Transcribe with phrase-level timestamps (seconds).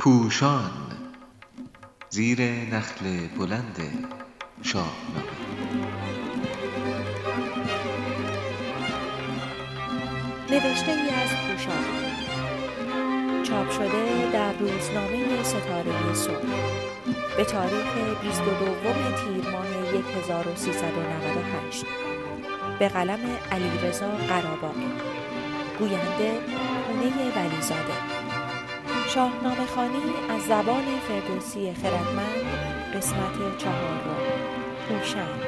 [0.00, 0.70] پوشان
[2.10, 3.78] زیر نخل بلند
[4.62, 5.30] شاهنامه
[10.50, 11.84] نوشته ای از پوشان
[13.42, 16.46] چاپ شده در روزنامه ستاره صبح
[17.36, 19.66] به تاریخ 22 تیر ماه
[20.18, 21.84] 1398
[22.78, 23.20] به قلم
[23.52, 24.92] علیرضا قراباقی
[25.78, 26.38] گوینده
[26.86, 28.19] پونه ولیزاده.
[29.14, 32.44] شاهنامه خانی از زبان فردوسی خردمند
[32.94, 34.16] قسمت چهارم
[34.88, 35.40] هوشنگ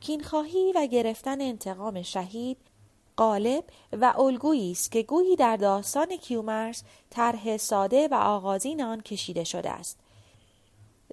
[0.00, 2.56] کینخواهی و گرفتن انتقام شهید
[3.16, 9.44] قالب و الگویی است که گویی در داستان کیومرس طرح ساده و آغازین آن کشیده
[9.44, 9.98] شده است.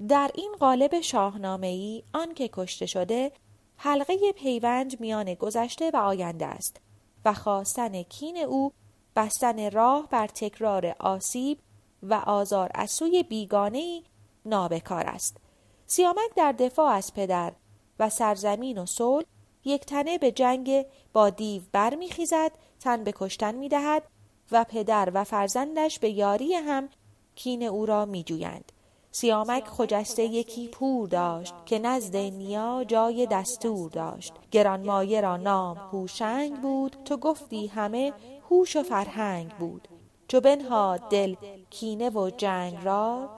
[0.08, 3.32] در این قالب شاهنامه ای آن که کشته شده
[3.78, 6.82] حلقه پیوند میان گذشته و آینده است.
[7.26, 8.72] و خواستن کین او
[9.16, 11.60] بستن راه بر تکرار آسیب
[12.04, 14.02] و آزار از سوی بیگانه
[14.46, 15.38] نابکار است.
[15.86, 17.54] سیامک در دفاع از پدر
[18.00, 19.26] و سرزمین و صلح
[19.66, 24.04] یک تنه به جنگ با دیو برمیخیزد تن به کشتن می‌دهد
[24.52, 26.90] و پدر و فرزندش به یاری هم
[27.36, 28.72] کین او را میجویند.
[29.14, 34.34] سیامک خجسته یکی پور داشت که نزد نیا جای دستور داشت.
[34.52, 38.14] گرانمایه را نام هوشنگ بود تو گفتی همه
[38.50, 39.88] هوش و فرهنگ بود.
[40.28, 41.36] چو بنهاد دل
[41.70, 43.30] کینه و جنگ را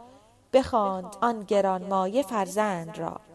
[0.54, 3.33] بخواند آن گرانمایه فرزند را.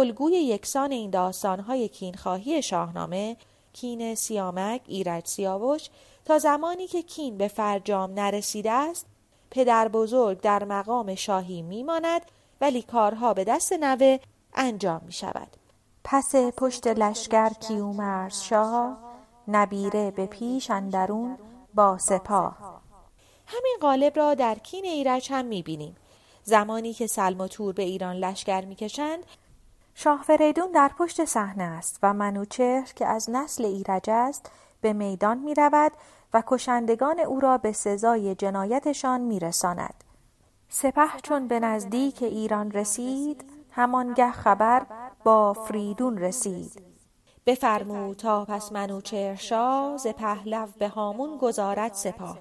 [0.00, 3.36] الگوی یکسان این داستانهای کینخواهی شاهنامه
[3.72, 5.88] کین سیامک ایرج سیاوش
[6.24, 9.06] تا زمانی که کین به فرجام نرسیده است
[9.50, 12.22] پدر بزرگ در مقام شاهی میماند
[12.60, 14.18] ولی کارها به دست نوه
[14.54, 15.48] انجام می شود.
[16.04, 18.98] پس پشت لشکر کیومرز شاه
[19.48, 21.38] نبیره به پیش اندرون
[21.74, 22.80] با سپاه
[23.46, 25.96] همین قالب را در کین ایرج هم می بینیم.
[26.42, 29.24] زمانی که سلم و تور به ایران لشکر می‌کشند
[29.94, 35.38] شاه فریدون در پشت صحنه است و منوچهر که از نسل ایرج است به میدان
[35.38, 35.92] می رود
[36.34, 40.04] و کشندگان او را به سزای جنایتشان می رساند.
[40.68, 44.86] سپه چون به نزدیک ایران رسید همانگه خبر
[45.24, 46.82] با فریدون رسید
[47.46, 52.38] بفرمود تا پس منوچهر شاه ز پهلو به هامون گذارد سپاه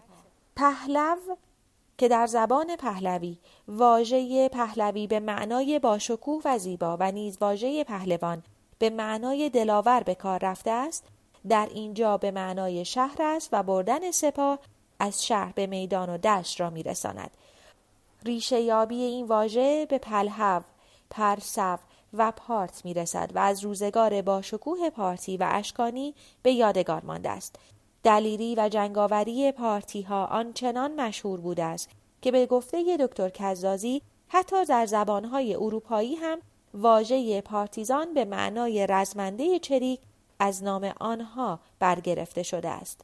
[0.56, 1.16] پهلو
[2.00, 3.38] که در زبان پهلوی
[3.68, 8.44] واژه پهلوی به معنای باشکوه و زیبا و نیز واژه پهلوان
[8.80, 11.04] به معنای دلاور به کار رفته است
[11.50, 14.60] در اینجا به معنای شهر است و بردن سپاه
[15.00, 17.31] از شهر به میدان و دشت را میرساند.
[18.25, 20.62] ریشه یابی این واژه به پلهو،
[21.10, 21.78] پرسو
[22.13, 27.56] و پارت می‌رسد و از روزگار باشکوه پارتی و اشکانی به یادگار مانده است.
[28.04, 31.90] دلیری و جنگاوری پارتی ها آنچنان مشهور بوده است
[32.22, 36.40] که به گفته دکتر کزازی حتی در زبانهای اروپایی هم
[36.74, 40.00] واژه پارتیزان به معنای رزمنده چریک
[40.40, 43.01] از نام آنها برگرفته شده است.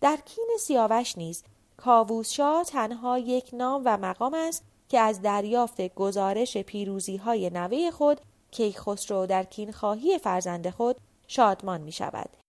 [0.00, 1.44] در کین سیاوش نیز
[1.76, 8.20] کاووسشاه تنها یک نام و مقام است که از دریافت گزارش پیروزی های نوه خود
[8.50, 12.43] کیخسرو در کینخواهی فرزند خود شادمان می شود.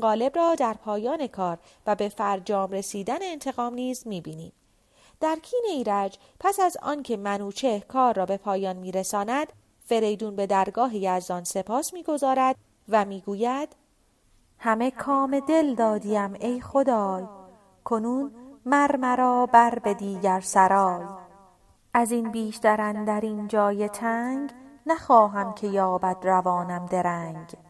[0.00, 4.52] غالب را در پایان کار و به فرجام رسیدن انتقام نیز می‌بینیم.
[5.20, 9.52] در کین ایرج پس از آنکه منوچه کار را به پایان میرساند
[9.84, 12.56] فریدون به درگاه یزدان سپاس می‌گذارد
[12.88, 13.76] و می‌گوید
[14.58, 17.24] همه کام دل دادیم ای خدای.
[17.84, 18.32] کنون
[18.66, 21.04] مر مرا بر به دیگر سرای.
[21.94, 24.50] از این بیشتر در این جای تنگ
[24.86, 27.69] نخواهم که یابد روانم درنگ.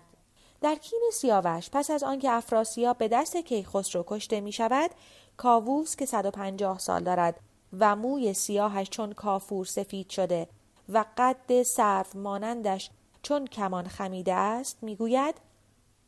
[0.60, 4.90] در کین سیاوش پس از آنکه افراسیاب به دست کیخسرو کشته می شود
[5.36, 7.40] کاووس که 150 سال دارد
[7.78, 10.48] و موی سیاهش چون کافور سفید شده
[10.88, 12.90] و قد سرو مانندش
[13.22, 15.34] چون کمان خمیده است می‌گوید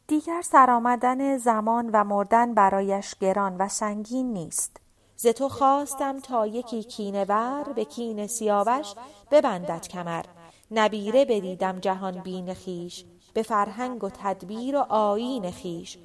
[0.07, 4.76] دیگر سرآمدن زمان و مردن برایش گران و سنگین نیست.
[5.17, 8.95] ز تو خواستم تا یکی کینه بر به کین سیاوش
[9.31, 10.25] ببندد کمر.
[10.71, 13.05] نبیره بدیدم جهان بین خیش.
[13.35, 15.99] به فرهنگ و تدبیر و آیین خیش.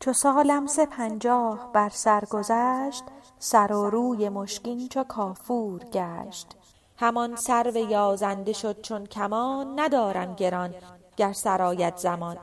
[0.00, 3.04] چو سالم سه پنجاه بر سر گذشت
[3.38, 6.56] سر و روی مشکین چو کافور گشت.
[6.96, 10.74] همان سرو یازنده شد چون کمان ندارم گران
[11.16, 12.36] گر سرایت زمان.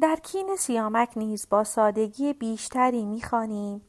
[0.00, 3.82] در کین سیامک نیز با سادگی بیشتری می‌خوانیم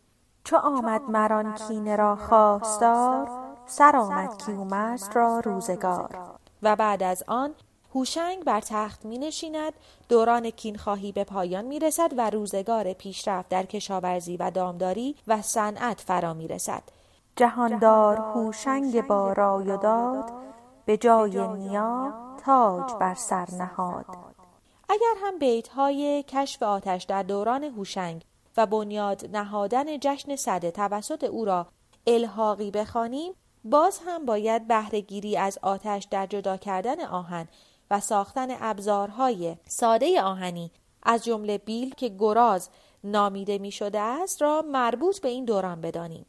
[0.44, 3.30] چو آمد مران کینه را خواستار
[3.66, 6.38] سر آمد کیومرث را روزگار.
[6.64, 7.54] و بعد از آن
[7.98, 9.74] هوشنگ بر تخت می نشیند
[10.10, 16.02] دوران کینخواهی به پایان می رسد و روزگار پیشرفت در کشاورزی و دامداری و صنعت
[16.02, 16.84] فرا می رسد
[17.36, 20.32] جهاندار هوشنگ با رای و داد
[20.86, 22.14] به جای نیا
[22.46, 24.06] تاج بر سر نهاد.
[24.90, 28.24] اگر هم بیت های کشف آتش در دوران هوشنگ
[28.58, 31.68] و بنیاد نهادن جشن صده توسط او را
[32.08, 37.48] الحاقی بخوانیم باز هم باید بهرهگیری از آتش در جدا کردن آهن
[37.92, 40.72] و ساختن ابزارهای ساده آهنی
[41.04, 42.70] از جمله بیل که گراز
[43.04, 46.26] نامیده می شده است را مربوط به این دوران بدانیم.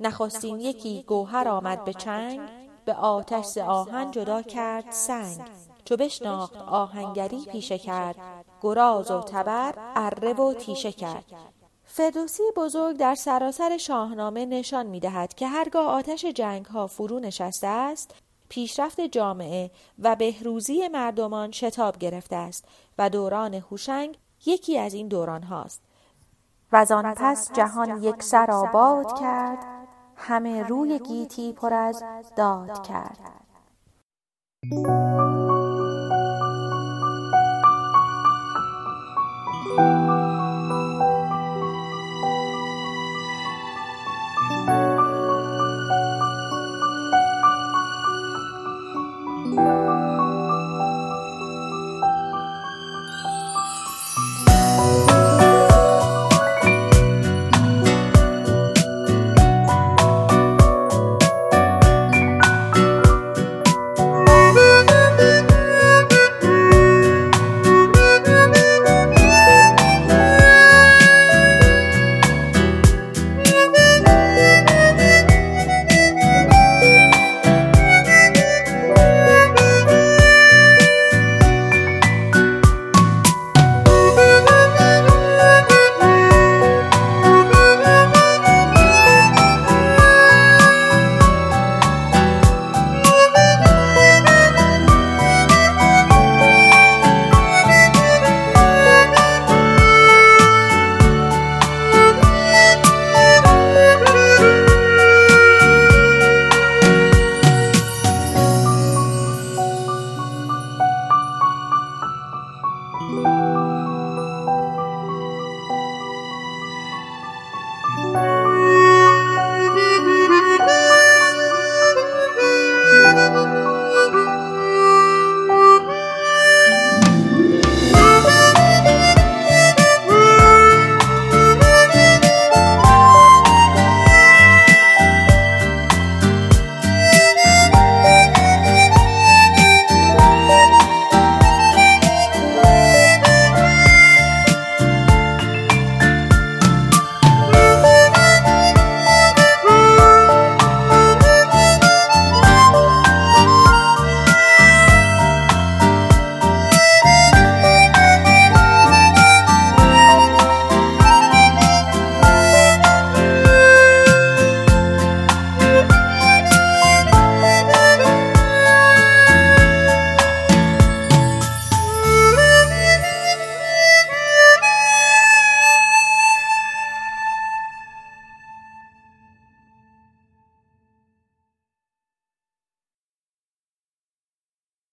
[0.00, 2.40] نخستین یکی گوهر آمد به چنگ
[2.84, 5.40] به آتش ز آهن جدا کرد سنگ.
[5.84, 8.16] چو بشناخت آهنگری پیشه کرد
[8.62, 11.24] گراز و تبر اره و تیشه کرد.
[11.84, 17.66] فردوسی بزرگ در سراسر شاهنامه نشان می دهد که هرگاه آتش جنگ ها فرو نشسته
[17.66, 18.14] است
[18.48, 22.64] پیشرفت جامعه و بهروزی مردمان شتاب گرفته است
[22.98, 25.82] و دوران هوشنگ یکی از این دوران هاست.
[26.72, 29.58] و آن پس جهان یک سر آباد کرد
[30.16, 32.04] همه روی گیتی پر از
[32.36, 33.44] داد کرد.